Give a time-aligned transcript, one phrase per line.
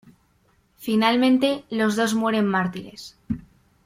[0.77, 3.17] Finalmente los dos mueren mártires.